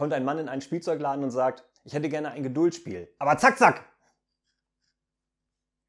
kommt 0.00 0.14
ein 0.14 0.24
Mann 0.24 0.38
in 0.38 0.48
einen 0.48 0.62
Spielzeugladen 0.62 1.22
und 1.22 1.30
sagt, 1.30 1.62
ich 1.84 1.92
hätte 1.92 2.08
gerne 2.08 2.30
ein 2.30 2.42
Geduldsspiel. 2.42 3.14
Aber 3.18 3.36
zack, 3.36 3.58
zack! 3.58 3.84